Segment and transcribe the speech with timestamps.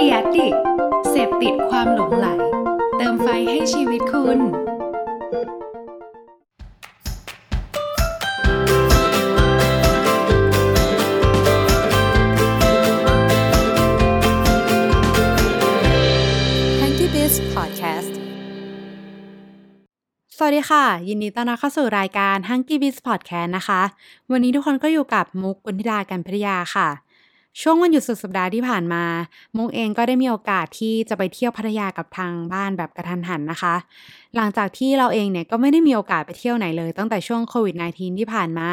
[0.00, 0.48] เดียดิ
[1.10, 2.26] เสพติดความหลงไหล
[2.96, 4.38] เติมไฟให้ชีวิตคุณ
[16.80, 18.12] Hanky Biz Podcast
[20.36, 23.82] สวัสดีค่ะ ยินดีต้อนรับเข้าสู่รายการ Hanky Biz Podcast นะคะ
[24.30, 26.88] วันนี้ทุกคนก็อยู่กับมุกกุณธิดากันพิทยาค่ะ
[27.62, 29.04] ช่วงวันหยุดสุดสัปดาห์ที่ผ่านมา
[29.56, 33.74] มุกเองก็ได้มีโอกาสที่จะไปเที่ยวพัทยากับทางบ้านแบบกระทันหันนะคะ
[34.36, 38.70] หลังจากที่เราเองเนี่ยก็ไม่ได้มีโอกาสไปเที่ยวไหนเลยตั้งแต่ช่วงโควิด -19 ที่ผ่านมา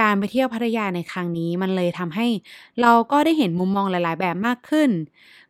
[0.00, 2.26] การไปเที่ยวพัทยาในครั้งนี้มันเลยทำให้
[2.82, 4.90] เราก็ได้เห็นมุมมองหลาย ๆ แบบมากขึ้น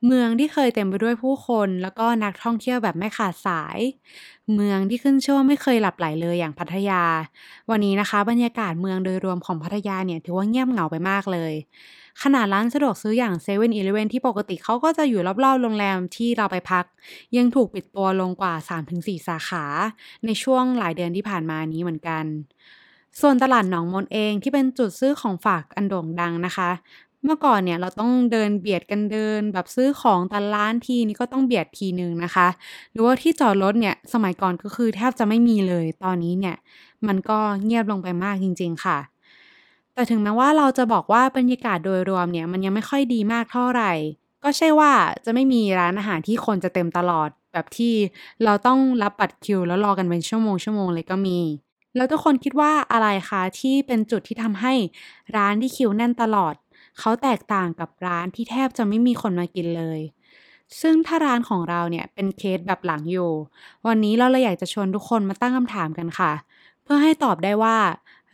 [0.07, 3.79] เมืองที่เคยเต็มไปด้วยผู้คน แล้วก็นักท่องเที่ยวแบบไม่ขาดสาย
[4.55, 7.03] เมืองที่ขึ้นชื่อว่าไม่เคยหลับไหลเลยอย่างพัทยา
[7.71, 11.53] วันนี้นะคะ บรรยากาศเมืองโดยรวมของพัทยาเนี่ยถือว่าเงียบเหงาไปมากเลย
[12.23, 16.85] ขนาดร้านสะดวกซื้ออย่างเซเว่นอีเลเวนที่ปกติเขาก็จะอยู่รอบๆโรงแรมที่เราไปพัก
[17.37, 19.65] ยังถูกปิดตัวลงกว่า 3-4 สาขา
[20.27, 22.25] ในช่วงหลายเดือนที่ผ่านมานี้เหมือนกัน
[23.21, 26.71] ส่วนตลาดหนองมนเองที่เป็นจุดซื้อของฝากอันโด่งดังนะคะ
[27.25, 32.49] เมื่อก่อนเนี่ยเราต้องเดินเบียดกันเดินแบบซื้อของแต่ละร้านทีนี้ก็ต้องเบียดทีหนึ่งนะคะ
[32.93, 36.57] หรือว่าที่จอดรถเนี่ยสมัยก่อนก็คือแทบจะไม่มีเลยตอนนี้เนี่ย
[37.07, 38.99] มันก็เงียบลงไปมากจริง ๆ ค่ะ
[39.99, 43.93] แต่ถึงแม้ว่าเราจะบอกว่าบรรยากาศโดยรวมเนี่ยมันยังไม่ค่อยดีมากเท่าไหร่
[44.43, 44.93] ก็ใช่ว่า
[45.25, 47.95] จะไม่มีร้านอาหารที่คนจะเต็มตลอด แบบที่
[48.45, 51.39] เราต้องรับบัตรคิว แล้วรอกันเป็นชั่วโมงชั่วโมงเลยก็มี
[51.97, 54.75] แล้วทุกคนคิดว่าอะไรคะที่เป็นจุดที่ทำให้
[55.37, 56.55] ร้านที่คิวแน่นตลอด
[56.99, 60.01] เขาแตกต่างกับร้านที่แทบจะไม่มีคนมากินเลย
[60.81, 63.31] ซึ่งถ้าร้านของเราเนี่ยเป็นเคสแบบหลังอยู่
[63.87, 66.33] วันนี้เราเลยอยากจะชวนทุกคนมาตั้งคำถามกันค่ะ
[66.83, 67.77] เพื่อให้ตอบได้ว่า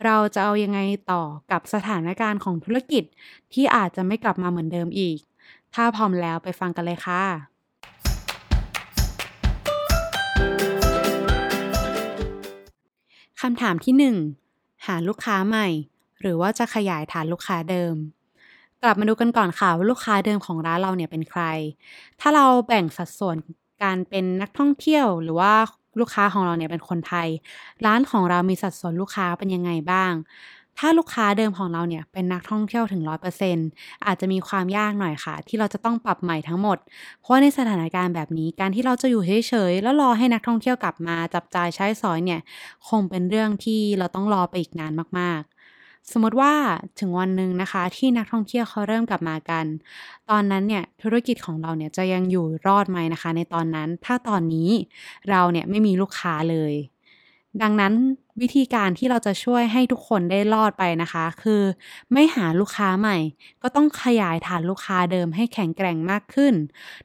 [0.03, 0.79] เราจะเอายังไง
[1.11, 3.03] ต่อกับสถานการณ์ของธุรกิจ
[3.53, 5.17] ที่อาจจะไม่กลับมาเหมือนเดิมอีก
[5.73, 7.23] ถ้าพร้อมแล้วไปฟังกันเลยค่ะ
[13.41, 14.13] คำถามที่
[14.43, 15.67] 1 หาลูกค้าใหม่
[16.21, 17.95] หรือว่าจะขยายฐานลูกค้าเดิม
[18.81, 21.43] กลับมาดูกันก่อนค่ะว่าลูกค้าเดิมของร้านเราเนี่ยเป็นใคร
[22.19, 23.37] ถ้าเราแบ่งสัดส่วน
[23.83, 25.53] การเป็นนักท่องเที่ยวหรือว่า
[25.99, 27.27] ลูกค้าของเราเนี่ยเป็นคนไทย
[27.85, 30.13] ร้านของเรามีสัดส่วนลูกค้าเป็นยังไงบ้าง
[30.79, 33.67] ถ้าลูกค้าเดิมของเราเนี่ยเป็นนักท่องเที่ยวถึง 100%
[34.05, 36.77] อาจจะมีความยากหน่อยค่ะ ที่เราจะต้องปรับใหม่ทั้งหมด
[37.21, 42.41] เพราะในสถานการณ์แบบนี้การที่เราจะอยู่เฉยๆแล้วรอให้นักท่องเที่ยวกลับมาจับจ่ายใช้สอยเนี่ย
[42.89, 45.54] คงเป็นเรื่องที่เราต้องรอไปอีกนานมากๆ
[46.11, 46.53] สมมติว่า
[46.99, 49.65] ถึงวันหนึ่งนะคะ ที่นักท่องเที่ยวเขาเริ่มกลับมากัน
[50.29, 54.69] ตอนนั้นเนี่ยธุรกิจของเราเนี่ยจะยังอยู่รอดไหมนะคะ ในตอนนั้นถ้าตอนนี้
[55.29, 56.73] เราเนี่ยไม่มีลูกค้าเลย
[57.61, 57.93] ดังนั้น
[58.41, 61.61] วิธีการที่เราจะช่วยให้ทุกคนได้รอดไปนะคะ คือ
[62.13, 63.17] ไม่หาลูกค้าใหม่
[63.63, 66.53] ก็ต้องขยายฐานลูกค้าเดิมให้แข็งแกร่งมากขึ้น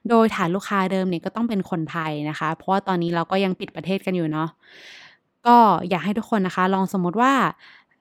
[0.09, 4.49] โดยฐานลูกค้าเดิมเนี่ยก็ต้องเป็นคนไทยนะคะ เพราะว่าตอนนี้เราก็ยังปิดประเทศกันอยู่เนาะ
[5.47, 5.59] ก็
[5.91, 7.33] อยากให้ทุกคนนะคะ ลองสมมติว่า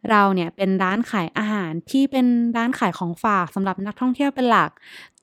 [0.09, 2.25] เราเนี่ยเป็นร้านขายอาหารที่เป็น
[2.57, 4.71] ร้านขายของฝากสำหรับนักท่องเที่ยวเป็นหลัก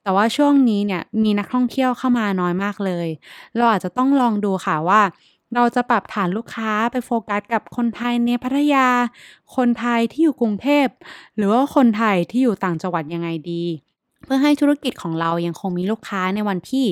[0.03, 3.09] แต่ว่าช่วงนี้เนี่ยมีนักท่องเที่ยวเข้ามาน้อยมากเลย
[3.57, 5.01] เราอาจจะต้องลองดูค่ะว่า
[5.55, 8.89] เราจะปรับฐานลูกค้าไปโฟกัสกับคนไทยในพัทยา
[9.57, 10.87] คนไทยที่อยู่กรุงเทพ
[11.37, 13.65] หรือว่าคนไทยที่อยู่ต่างจังหวัดยังไงดี
[14.25, 16.87] เพื่อให้ธุรกิจของเรายังคงมีลูกค้าในวันที่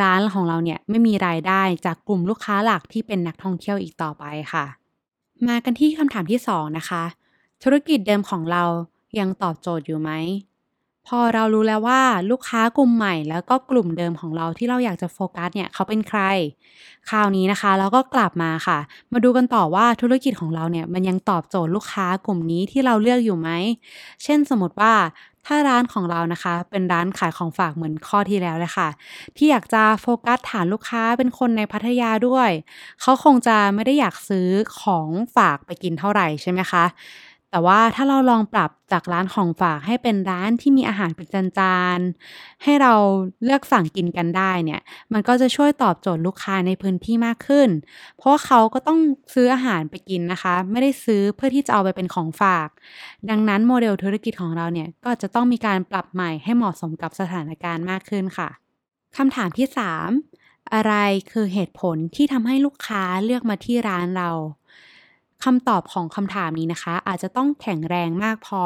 [0.00, 4.64] ร้านของเราเนี่ยไม่มีรายได้จากกลุ่มลูกค้าหลักที่เป็นนักท่องเที่ยวอีกต่อไปค่ะ
[5.48, 7.04] มากันที่คำถามที่สองนะคะ
[7.62, 8.64] ธุรกิจเดิมของเรา
[9.18, 10.10] ยังตอบโจทย์อยู่ไหม
[11.08, 16.20] พอเรารู้แล้วว่าลูกค้ากลุ่มใหม่ แล้วก็กลุ่มเดิมของเราที่เราอยากจะโฟกัสเนี่ยเขาเป็นใคร
[17.10, 18.78] คราวนี้นะคะ เราก็กลับมาค่ะ
[19.12, 23.50] มาดูกันต่อว่าธุรกิจของเราเนี่ยมันยังตอบโจทย์ลูกค้ากลุ่มนี้ที่เราเลือกอยู่ไหม
[24.22, 24.92] เช่นสมมติว่า
[25.46, 28.88] ถ้าร้านของเรานะคะ เป็นร้านขายของฝากเหมือนข้อที่แล้วเลยค่ะ
[29.36, 32.50] ที่อยากจะโฟกัสฐานลูกค้าเป็นคนในพัทยาด้วย
[33.00, 34.48] เขาคงจะไม่ได้อยากซื้อ
[34.80, 36.84] ของฝากไปกินเท่าไหร่ใช่ไหมคะ
[37.52, 41.26] แต่ว่าถ้าเราลองปรับจากร้านของฝากให้เป็นร้านที่มีอาหารเป็น
[41.58, 42.94] จานๆให้เรา
[43.44, 44.80] เลือกสั่งกินกันได้เนี่ย
[45.12, 47.68] มันก็จะช่วยตอบโจทย์ลูกค้าในพื้นที่มากขึ้น
[48.18, 48.98] เพราะาเขาก็ต้อง
[49.34, 52.68] ซื้ออาหารไปกินนะคะ ไม่ได้ซื้อเพื่อที่จะเอาไปเป็นของฝาก
[53.30, 58.48] ดังนั้นโมเดลธุรกิจของเราเนี่ยก็จะต้องมีการปรับใหม่ให้เหมาะสมกับสถานการณ์มากขึ้นค่ะ
[59.16, 60.10] คำถามที่ 3
[60.74, 60.94] อะไร
[61.32, 64.30] คือเหตุผลที่ทำให้ลูกค้าเลือกมาที่ร้านเรา
[65.44, 68.62] คำตอบของคำถามนี้นะคะ อาจจะต้องแข็งแรงมากพอ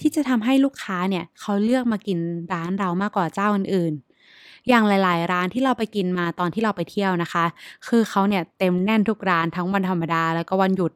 [0.00, 2.18] ที่จะทำให้ลูกค้าเนี่ยเขาเลือกมากิน
[2.52, 7.44] ร้านเรามากกว่าเจ้าอื่นๆ อย่างหลาย ๆ ร้านที่เราไปกินมาตอนที่เราไปเที่ยวนะคะ
[7.88, 10.92] คือเขาเนี่ยเต็มแน่นทุกร้านทั้งวันธรรมดาแล้วก็วันหยุด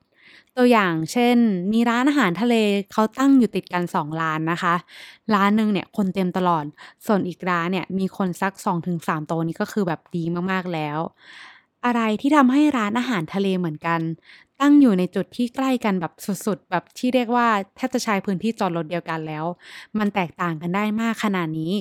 [0.56, 1.36] ตัวอย่างเช่น
[1.72, 2.54] มีร้านอาหารทะเล
[2.92, 4.74] เขาตั้งอยู่ติดกัน 2 ร้านนะคะ
[5.34, 6.64] ร้านหนึ่งเนี่ยคนเต็มตลอด
[7.06, 10.98] ส่วนอีกร้านเนี่ยมีคนสัก 2-3โต๊ะนี่ก็คือแบบดีมากๆแล้ว
[11.84, 14.00] อะไรที่ทำให้ร้านอาหารทะเลเหมือนกัน
[14.60, 16.12] ตั้งอยู่ในจุดที่ใกล้กันแบบ
[16.46, 17.46] สุดๆ แบบที่เรียกว่า
[17.76, 19.44] แทบจะใช้พื้นที่จอดรถเดียวกันแล้ว
[19.98, 21.72] มันแตกต่างกันได้มากขนาดนี้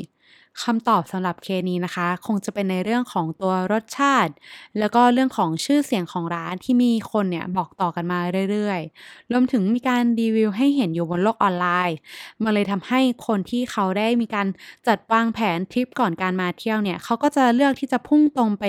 [0.61, 4.33] คำตอบสำหรับเคนี้นะคะ คงจะเป็นในเรื่องของตัวรสชาติ
[4.79, 8.19] แล้วก็เรื่องของชื่อเสียงของร้านที่มีคนเนี่ยบอกต่อกันมา
[8.51, 11.97] เรื่อยๆ รวมถึงมีการรีวิวให้เห็นอยู่บนโลกออนไลน์
[12.43, 14.47] มันเลยทำให้คนที่เขาได้มีการ
[14.87, 18.63] จัดวางแผนทริปก่อนการมาเที่ยวเนี่ยเขาก็จะเลือกที่จะพุ่งตรงไป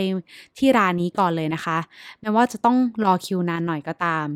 [0.58, 1.78] ที่ร้านนี้ก่อนเลยนะคะ
[2.20, 4.28] แม้ว่าจะต้องรอคิวนานหน่อยก็ตาม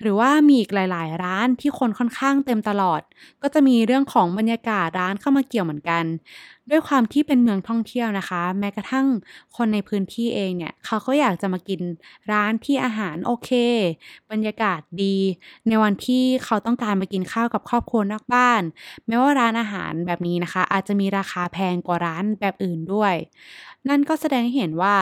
[0.00, 3.00] หรือว่ามีอีกหลาย ๆ ร้านที่คนค่อนข้างเต็มตลอด
[3.42, 6.04] ก็จะมีเรื่องของบรรยากาศร้านเข้ามาเกี่ยวเหมือนกัน
[6.70, 9.06] ด้วยความที่เป็นเมืองท่องเที่ยวนะคะ แม้กระทั่ง
[9.56, 11.80] คนในพื้นที่เองเนี่ย เขาก็อยากจะมากิน
[12.32, 13.50] ร้านที่อาหารโอเค
[14.30, 15.16] บรรยากาศดี
[15.68, 18.62] ในวันที่เขาต้องการมากินข้าวกับครอบครัวนอกบ้าน
[19.06, 23.14] แม้ว่าร้านอาหารแบบนี้นะคะ อาจจะมีราคาแพงกว่าร้านแบบอื่นด้วย
[23.88, 24.96] นั่นก็แสดงให้เห็นว่า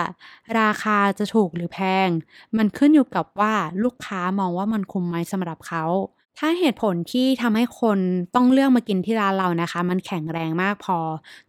[0.60, 2.08] ราคาจะถูกหรือแพง
[2.56, 5.84] มันขึ้นอยู่กับว่าลูกค้ามองว่ามันคุ้มไหมสำหรับเขา
[6.38, 7.98] ถ้าเหตุผลที่ทำให้คน
[8.34, 10.98] ต้องเลือกมากินที่ร้านเรานะคะ มันแข็งแรงมากพอ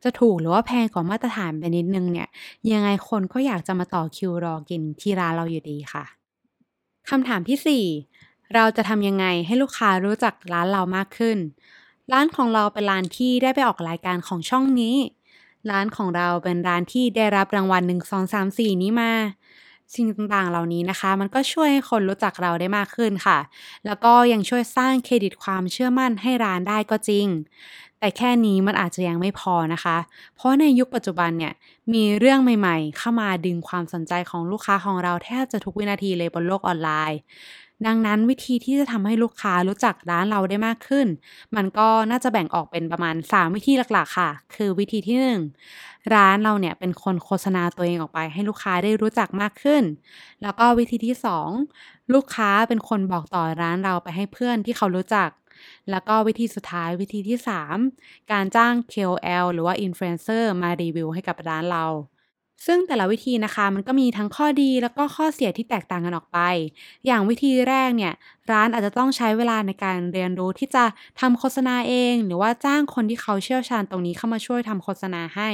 [0.03, 2.29] จะถูกหรือว่าแพงกว่ามาตรฐานไปนิดนึงเนี่ย
[2.71, 6.03] ยังไงคนก็อยากจะมาต่อคิวรอกินที่ร้านเราอยู่ดีค่ะ
[7.09, 11.37] คำถามที่ 4 เราจะทำยังไงให้ลูกค้ารู้จักร้านเรามากขึ้น
[12.11, 14.95] ร้านของเราเป็นร้านที่ได้ไปออกรายการของช่องนี้
[15.71, 19.11] ร้านของเราเป็นร้านที่ได้รับรางวัล1 2 3 4 นี้มา
[19.93, 23.39] สิ่งต่างๆ เหล่านี้นะคะ มันก็ช่วยให้คนรู้จักเราได้มากขึ้นค่ะ
[23.85, 27.27] แล้วก็ยังช่วยสร้างเครดิตความเชื่อมั่นให้ร้านได้ก็จริง
[27.99, 29.97] แต่แค่นี้มันอาจจะยังไม่พอนะคะ
[30.35, 31.53] เพราะในยุคปัจจุบันเนี่ย
[31.93, 37.19] มีเรื่องใหม่ๆ เข้ามาดึงความสนใจของลูกค้าของเราแทบจะทุกวินาทีเลยบนโลกออนไลน์
[37.83, 41.07] ดังนั้นวิธีที่จะทำให้ลูกค้ารู้จักร้านเราได้มากขึ้น
[41.55, 45.39] มันก็น่าจะแบ่งออกเป็นประมาณ 3 วิธีหลักๆ ค่ะ คือวิธีที่ 1
[46.13, 49.83] ร้านเราเนี่ยเป็นคนโฆษณาตัวเองออกไป ให้ลูกค้าได้รู้จักมากขึ้น
[50.41, 51.49] แล้วก็วิธีที่ 2
[52.13, 55.29] ลูกค้าเป็นคนบอกต่อร้านเราไปให้เพื่อนที่เขารู้จัก
[55.91, 57.77] แล้วก็วิธีสุดท้ายวิธีที่ 3
[58.31, 61.85] การจ้าง KOL หรือว่า Influencer มารีวิวให้กับร้านเรา
[62.65, 66.39] ซึ่งแต่ละวิธีนะคะมันก็มีทั้งข้อดีแล้วก็ข้อเสียที่แตกต่างกันออกไป
[67.05, 68.13] อย่างวิธีแรกเนี่ย
[68.51, 70.83] ร้านอาจจะต้องใช้เวลาในการเรียนรู้ที่จะ
[71.19, 75.49] ทำโฆษณาเอง หรือว่าจ้างคนที่เขาเชี่ยวชาญตรงนี้เข้ามาช่วยทำโฆษณาให้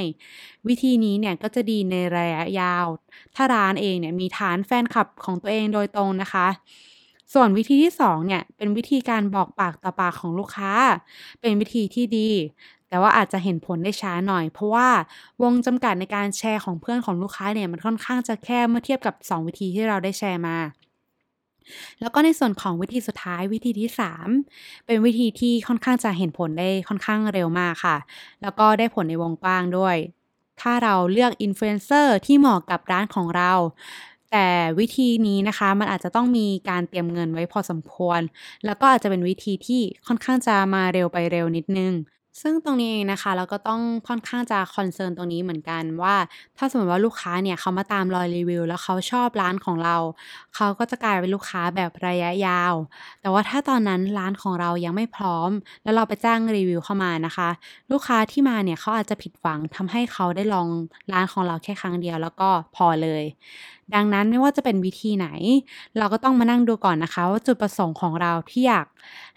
[0.68, 2.86] วิธีนี้เนี่ยก็จะดีในระยะยาว
[3.34, 6.46] ถ้าร้านเองเนี่ยมีฐานแฟนคลับของตัวเองโดยตรงนะคะ
[7.32, 10.72] ส่วนวิธีที่2เนี่ยเป็นวิธีการบอกปากต่อปากของลูกค้า
[11.40, 12.30] เป็นวิธีที่ดี
[12.88, 14.88] แต่ว่าอาจจะเห็นผลได้ช้าหน่อย เพราะว่า
[15.42, 20.56] วงจำกัดในการแชร์ของเพื่อนของลูกค้าเนี่ยมันค่อนข้างจะแคบเมื่อเทียบกับ 2 วิธีที่เราได้แชร์มา
[22.00, 24.26] แล้วก็ในส่วนของวิธีสุดท้ายวิธีที่ 3
[24.86, 27.96] เป็นวิธีที่ค่อนข้างจะเห็นผลได้ค่อนข้างเร็วมากค่ะ
[28.42, 29.96] แล้วก็ได้ผลในวงกว้างด้วย
[30.60, 33.52] ถ้าเราเลือกอินฟลูเอนเซอร์ที่เหมาะกับร้านของเรา
[34.32, 34.48] แต่
[34.78, 38.20] วิธีนี้นะคะมันอาจจะต้องมีการเตรียมเงินไว้พอสมควร
[38.66, 41.92] แล้วก็อาจจะเป็นวิธีที่ค่อนข้างจะมาเร็วไปเร็วนิดนึง
[42.40, 46.14] ซึ่งตรงนี้เองนะคะเราก็ต้องค่อนข้างจะ concern ตรงนี้เหมือนกันว่า
[46.56, 49.96] ถ้าสมมติว่าลูกค้าเนี่ยเขามาตามรอยรีวิว แล้วเขาชอบร้านของเรา
[50.54, 52.74] เขาก็จะกลายเป็นลูกค้าแบบระยะยาว
[53.20, 55.50] แต่ว่าถ้าตอนนั้นร้านของเรายังไม่พร้อม
[55.82, 57.48] แล้วเราไปจ้างรีวิวเข้ามานะคะ
[57.90, 60.68] ลูกค้าที่มาเนี่ยเขาอาจจะผิดหวังทำให้เขาได้ลอง
[61.12, 63.24] ร้านของเราแค่ครั้งเดียวแล้วก็พอเลย
[63.94, 65.28] ดังนั้นไม่ว่าจะเป็นวิธีไหน
[65.98, 68.86] เราก็ต้องมานั่งดูก่อนนะคะว่าจุดประสงค์ของเราที่อยาก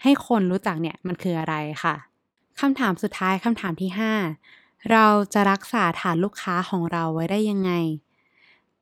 [0.02, 2.15] ให้คนรู้จักเนี่ยมันคืออะไรค่ะ
[2.60, 3.90] คำถามสุดท้ายคำถามที่
[4.40, 7.72] 5 เราจะรักษาฐานลูกค้าของเราไว้ได้ยังไง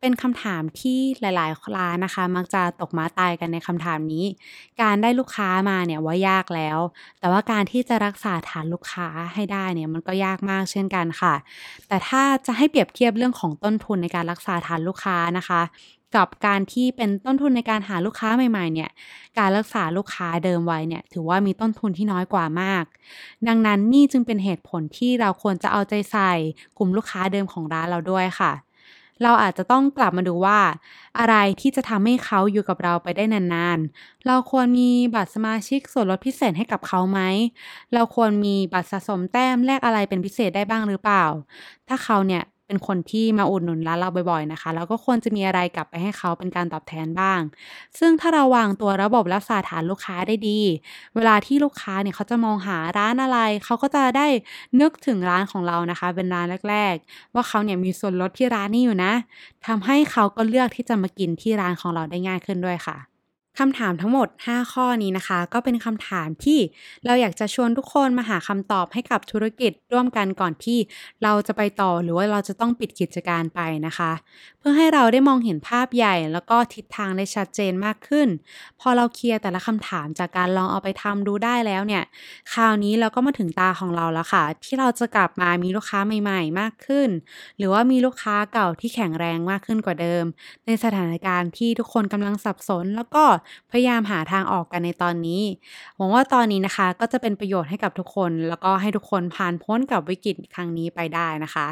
[0.00, 4.24] เป็นคำถามที่หลายๆร้านนะคะ มักจะตกมาตายกันในคำถามนี้
[4.82, 6.78] การได้ลูกค้ามาเนี่ยว่ายากแล้ว
[7.18, 11.34] แต่ว่าการที่จะรักษาฐานลูกค้าให้ได้เนี่ยมันก็ยากมากเช่นกันค่ะ
[11.88, 15.60] แต่ถ้าจะให้เปรียบเทียบเรื่องของต้นทุนในการรักษาฐานลูกค้านะคะ
[16.16, 18.90] กับการที่เป็นต้นทุนในการหาลูกค้าใหม่ๆเนี่ย
[19.38, 22.84] การรักษาลูกค้าเดิมไว้เนี่ยถือว่ามีต้นทุนที่น้อยกว่ามาก
[23.48, 26.32] ดังนั้นนี่จึงเป็นเหตุผลที่เราควรจะเอาใจใส่
[26.78, 28.52] กลุ่มลูกค้าเดิมของร้านเราด้วยค่ะ
[29.22, 30.58] เราอาจจะต้องกลับมาดูว่า
[31.18, 37.20] อะไรที่จะทำให้เขาอยู่กับเราไปได้นานๆ เราควรมีบัตรสมาชิกส่วนลดพิเศษให้กับเขาไหม
[37.94, 41.24] เราควรมีบัตรสะสมแต้มแลกอะไรเป็นพิเศษได้บ้างหรือเปล่า
[41.88, 47.40] ถ้าเขาเนี่ย เป็นคนที่มาอุดหนุนร้านเราบ่อยๆนะคะ แล้วก็ควรจะมีอะไรกลับไปให้เขาเป็นการตอบแทนบ้าง
[47.98, 50.60] ซึ่งถ้าเราวางตัวระบบรักษาฐานลูกค้าได้ดี
[51.16, 54.26] เวลาที่ลูกค้าเนี่ยเขาจะมองหาร้านอะไร เขาก็จะได้
[54.80, 59.12] นึกถึงร้านของเรานะคะ เป็นร้านแรก ๆ ว่าเขาเนี่ยมีส่วนลดที่ร้านนี้อยู่นะ
[59.66, 63.13] ทำให้เขาก็เลือกที่จะมากินที่ร้านของเราได้ง่ายขึ้นด้วยค่ะ
[63.58, 66.58] คำถามทั้งหมด 5 ข้อนี้นะคะ ก็เป็นคำถามที่
[67.04, 70.78] เราอยากจะชวนทุกคนมาหาคำตอบให้กับธุรกิจร่วมกันก่อนที่
[71.22, 74.12] เราจะไปต่อหรือว่าเราจะต้องปิดกิจการไปนะคะ
[74.58, 78.28] เพื่อให้เราได้มองเห็นภาพใหญ่ แล้วก็ทิศทางได้ชัดเจนมากขึ้น
[78.80, 82.02] พอเราเคลียร์แต่ละคำถามจากการลองเอาไปทำดูได้แล้วเนี่ย
[82.52, 87.08] คราวนี้เราก็มาถึงตาของเราแล้วค่ะ ที่เราจะกลับมามีลูกค้าใหม่ ๆ มากขึ้น
[87.58, 90.24] หรือว่ามีลูกค้าเก่าที่แข็งแรงมากขึ้นกว่าเดิม
[90.66, 93.24] ในสถานการณ์ที่ทุกคนกำลังสับสนแล้วก็
[93.70, 95.42] พยายามหาทางออกกันในตอนนี้
[95.96, 101.66] หวังว่าตอนนี้นะคะก็จะเป็นประโยชน์ให้กับทุกคน แล้วก็ให้ทุกคนผ่านพ้นกับวิกฤตครั้งนี้ไปได้นะคะ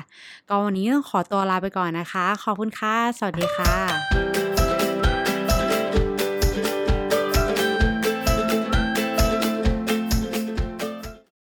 [0.49, 4.52] ก็วันนี้ต้องขอตัวลาไปก่อนนะคะ ขอบคุณค่ะ สวัสดีค่ะ